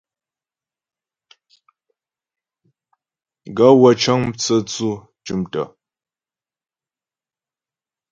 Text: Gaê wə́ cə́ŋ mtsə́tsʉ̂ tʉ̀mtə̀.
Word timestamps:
Gaê 3.57 3.73
wə́ 3.79 3.91
cə́ŋ 4.01 4.19
mtsə́tsʉ̂ 4.27 4.91
tʉ̀mtə̀. 5.25 5.65